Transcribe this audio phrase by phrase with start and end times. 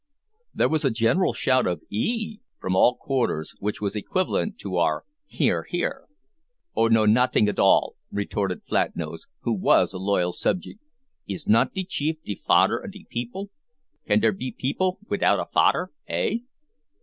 [0.55, 5.05] There was a general shout of "eehee!" from all quarters, which was equivalent to our
[5.27, 6.07] "hear, hear."
[6.75, 10.79] "'Oo know noting at all," retorted Flatnose, who was a loyal subject.
[11.27, 13.51] "Is not de chief de fader of de peepil?
[14.07, 16.39] Can dere be peepil widout a fader eh?